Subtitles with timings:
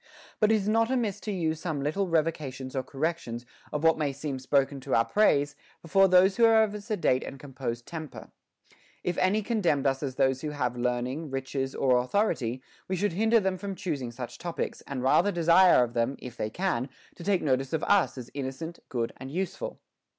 [0.39, 4.11] But it is not amiss to use some little revocations or corrections of what may
[4.11, 8.31] seem spoken to our praise, before those who are of a sedate and composed temper.
[9.03, 13.39] If any commend us as those who have learning, riches, or authority, we should hinder
[13.39, 17.43] them from choosing such topics, and rather desire of them, if they can, to take
[17.43, 19.77] notice of us as innocent, good, and useful.